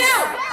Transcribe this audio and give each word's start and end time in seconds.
two. 0.00 0.49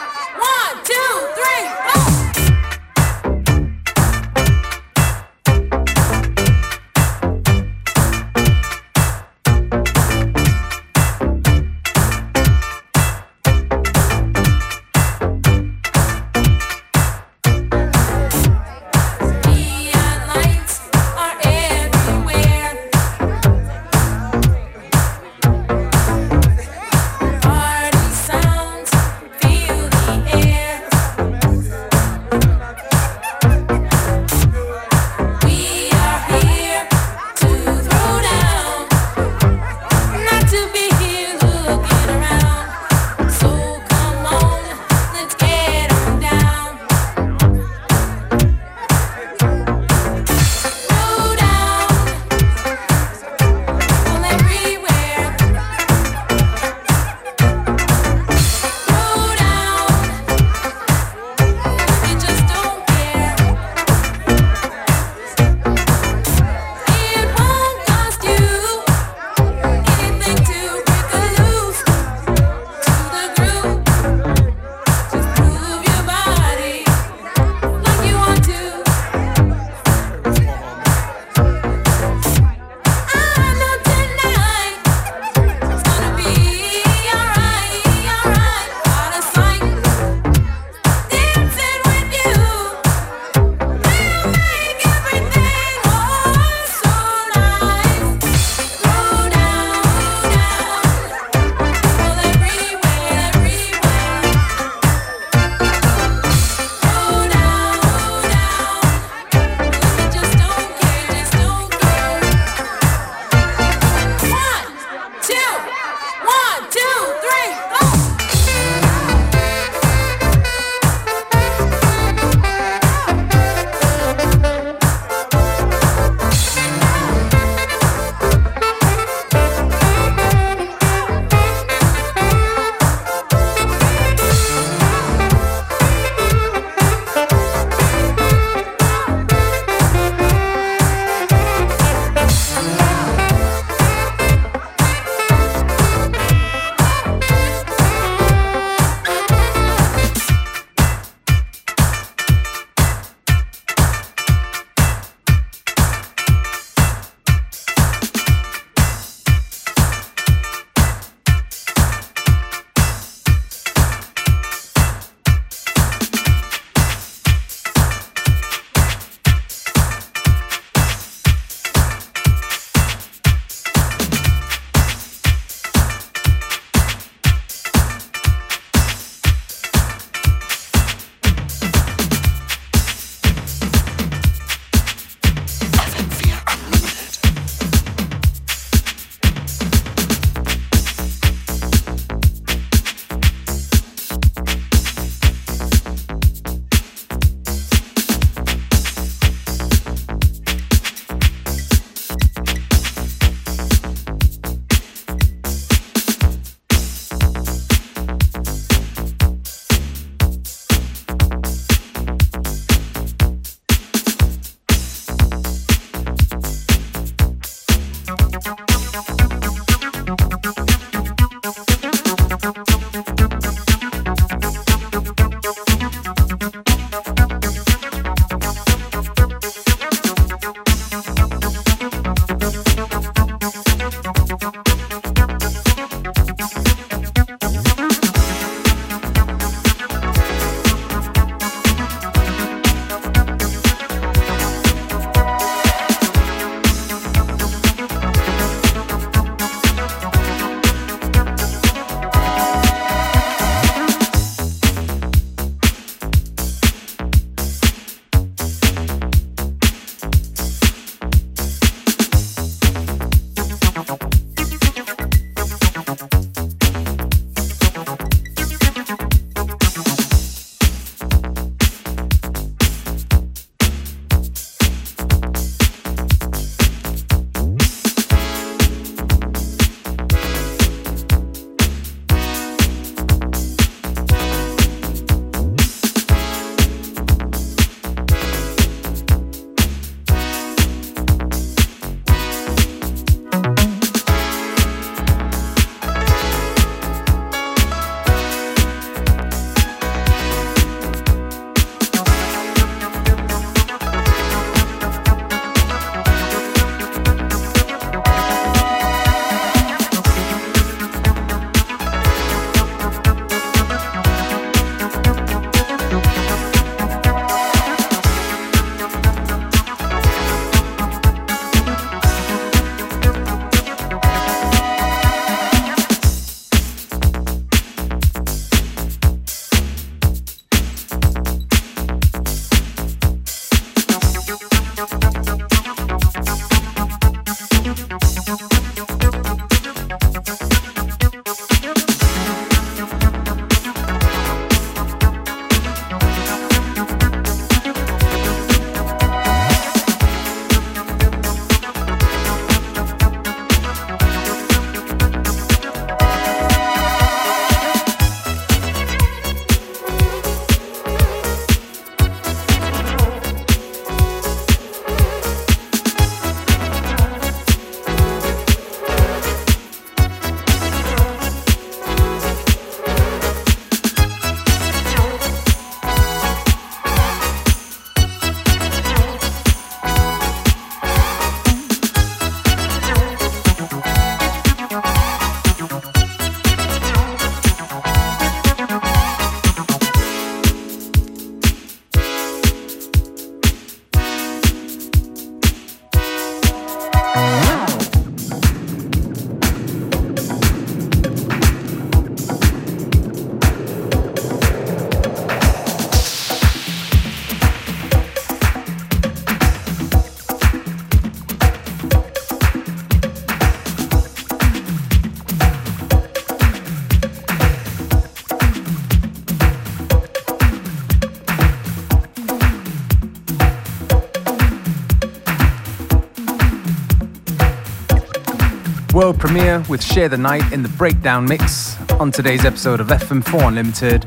World 429.08 429.20
premiere 429.22 429.64
with 429.70 429.82
Share 429.82 430.10
the 430.10 430.18
Night 430.18 430.52
in 430.52 430.64
the 430.64 430.70
Breakdown 430.70 431.24
mix 431.24 431.80
on 431.92 432.12
today's 432.12 432.44
episode 432.44 432.82
of 432.82 432.88
FM4 432.88 433.48
Unlimited 433.48 434.06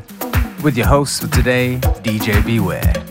with 0.63 0.77
your 0.77 0.85
host 0.85 1.21
for 1.21 1.27
today, 1.27 1.77
DJ 2.03 2.45
Beware. 2.45 3.10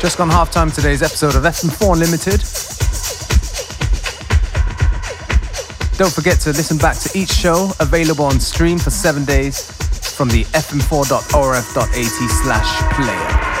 Just 0.00 0.16
gone 0.16 0.30
half 0.30 0.50
time 0.50 0.70
today's 0.70 1.02
episode 1.02 1.34
of 1.36 1.42
FM4 1.42 1.92
Unlimited. 1.92 2.40
Don't 5.98 6.10
forget 6.10 6.40
to 6.40 6.50
listen 6.54 6.78
back 6.78 6.96
to 7.00 7.10
each 7.14 7.30
show 7.30 7.70
available 7.80 8.24
on 8.24 8.40
stream 8.40 8.78
for 8.78 8.88
seven 8.88 9.26
days 9.26 9.70
from 10.16 10.30
the 10.30 10.44
fm4.orf.at 10.44 11.92
slash 12.42 12.94
player. 12.94 13.59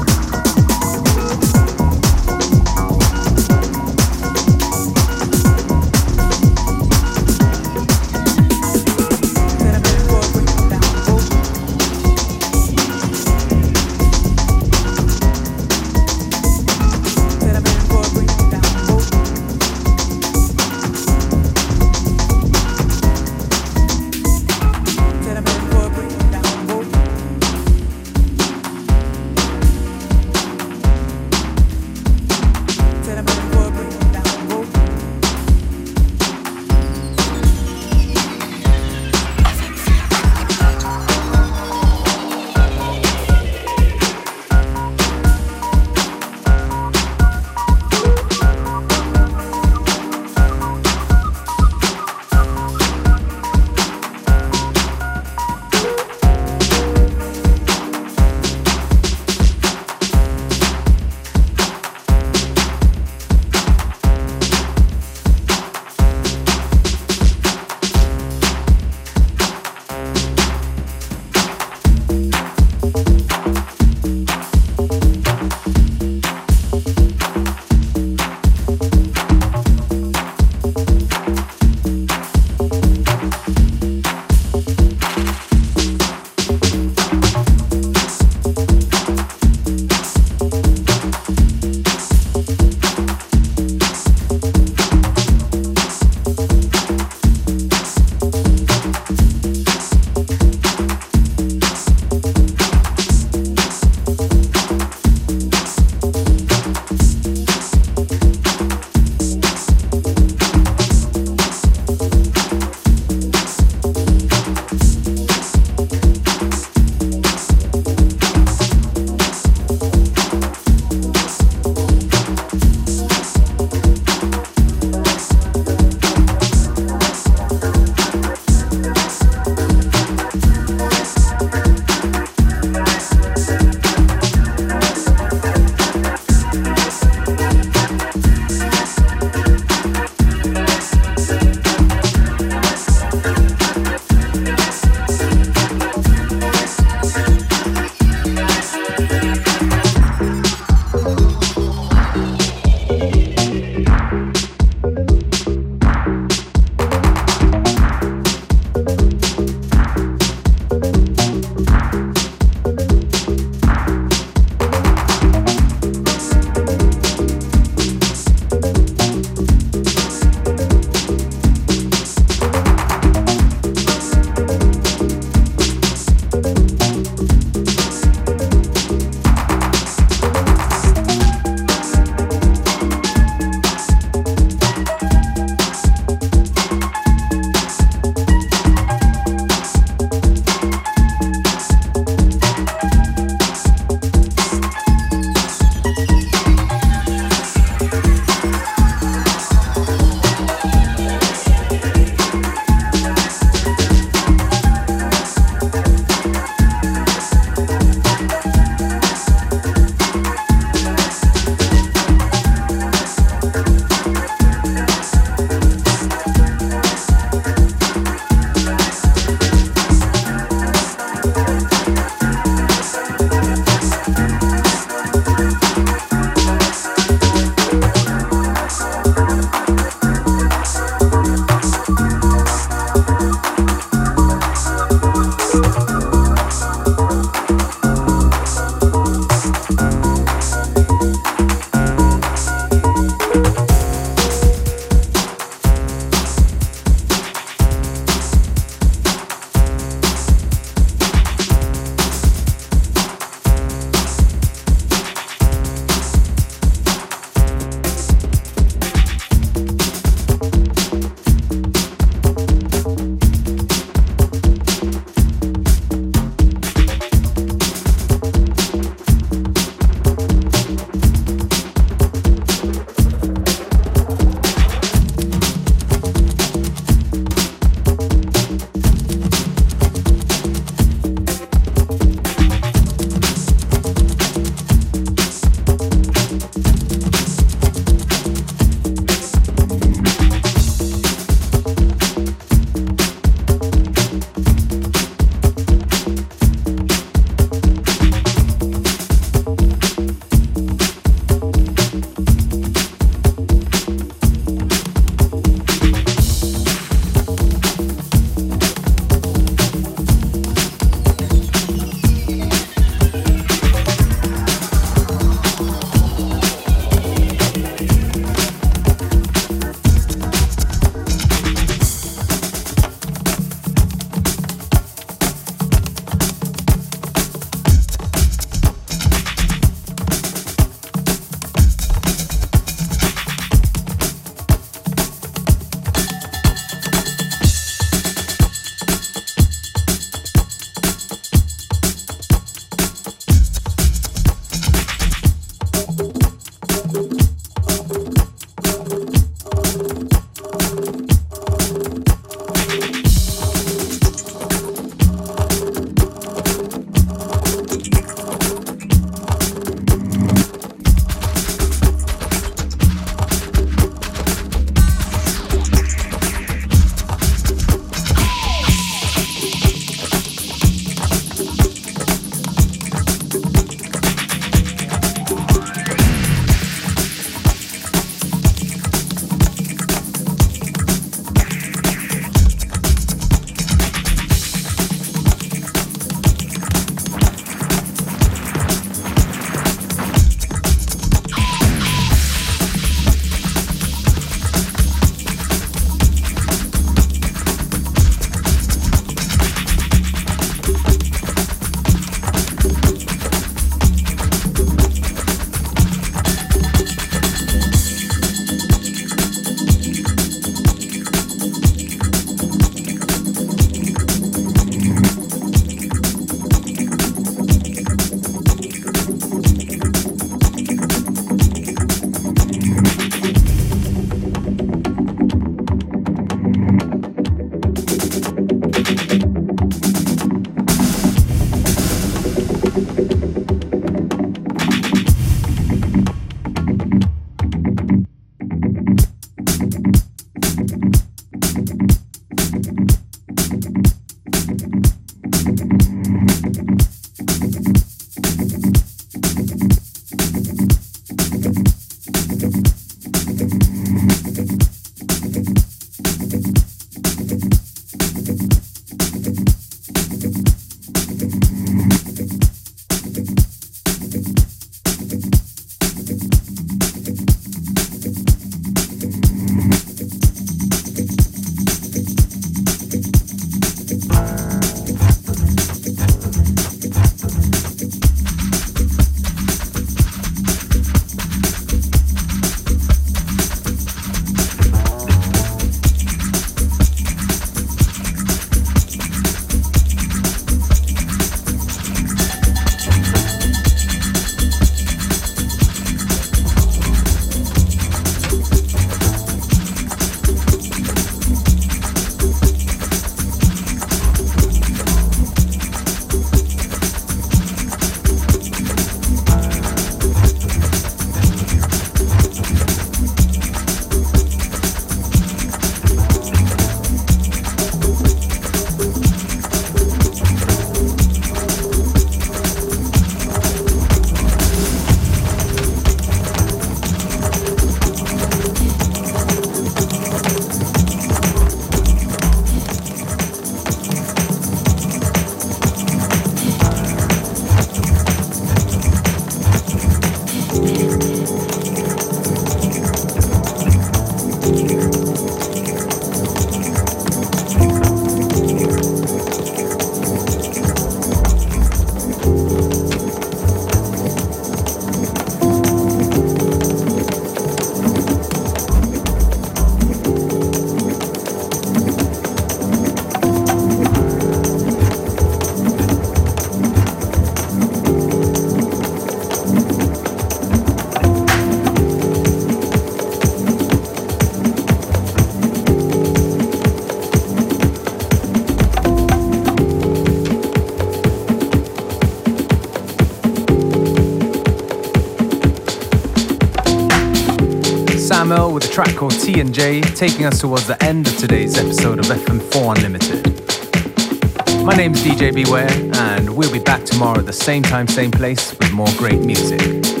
Track 588.71 588.95
called 588.95 589.11
T 589.11 589.41
and 589.41 589.53
J, 589.53 589.81
taking 589.81 590.25
us 590.25 590.39
towards 590.39 590.65
the 590.65 590.81
end 590.81 591.05
of 591.05 591.17
today's 591.17 591.57
episode 591.57 591.99
of 591.99 592.05
FM4 592.05 592.77
Unlimited. 592.77 594.65
My 594.65 594.73
name 594.73 594.93
is 594.93 595.03
DJ 595.03 595.33
Beware, 595.33 595.69
and 595.95 596.33
we'll 596.33 596.51
be 596.51 596.59
back 596.59 596.85
tomorrow 596.85 597.19
at 597.19 597.25
the 597.25 597.33
same 597.33 597.61
time, 597.61 597.89
same 597.89 598.11
place 598.11 598.57
with 598.57 598.71
more 598.71 598.87
great 598.97 599.19
music. 599.19 600.00